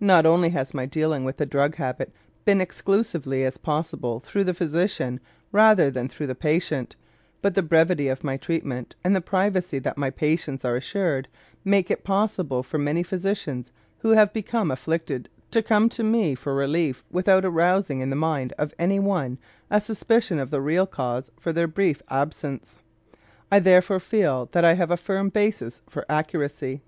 Not 0.00 0.24
only 0.24 0.48
has 0.48 0.72
my 0.72 0.86
dealing 0.86 1.24
with 1.24 1.36
the 1.36 1.44
drug 1.44 1.74
habit 1.74 2.10
been 2.46 2.58
as 2.58 2.62
exclusively 2.64 3.44
as 3.44 3.58
possible 3.58 4.18
through 4.18 4.44
the 4.44 4.54
physician 4.54 5.20
rather 5.52 5.90
than 5.90 6.08
through 6.08 6.28
the 6.28 6.34
patient, 6.34 6.96
but 7.42 7.54
the 7.54 7.62
brevity 7.62 8.08
of 8.08 8.24
my 8.24 8.38
treatment 8.38 8.96
and 9.04 9.14
the 9.14 9.20
privacy 9.20 9.78
that 9.80 9.98
my 9.98 10.08
patients 10.08 10.64
are 10.64 10.74
assured 10.74 11.28
make 11.66 11.90
it 11.90 12.02
possible 12.02 12.62
for 12.62 12.78
many 12.78 13.02
physicians 13.02 13.70
who 13.98 14.12
have 14.12 14.32
become 14.32 14.70
afflicted 14.70 15.28
to 15.50 15.62
come 15.62 15.90
to 15.90 16.02
me 16.02 16.34
for 16.34 16.54
relief 16.54 17.04
without 17.10 17.44
arousing 17.44 18.00
in 18.00 18.08
the 18.08 18.16
mind 18.16 18.54
of 18.56 18.72
any 18.78 18.98
one 18.98 19.36
a 19.70 19.82
suspicion 19.82 20.38
of 20.38 20.48
the 20.48 20.62
real 20.62 20.86
cause 20.86 21.30
for 21.38 21.52
their 21.52 21.68
brief 21.68 22.00
absence. 22.08 22.78
I 23.52 23.58
therefore 23.58 24.00
feel 24.00 24.48
that 24.52 24.64
I 24.64 24.72
have 24.76 24.90
a 24.90 24.96
firm 24.96 25.28
basis 25.28 25.82
for 25.90 26.06
accuracy. 26.08 26.80